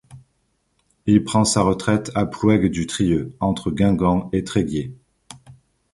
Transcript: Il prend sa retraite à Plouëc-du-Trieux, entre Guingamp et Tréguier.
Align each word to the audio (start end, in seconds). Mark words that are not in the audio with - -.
Il 1.05 1.23
prend 1.23 1.45
sa 1.45 1.61
retraite 1.61 2.11
à 2.15 2.25
Plouëc-du-Trieux, 2.25 3.35
entre 3.39 3.69
Guingamp 3.69 4.31
et 4.33 4.43
Tréguier. 4.43 4.95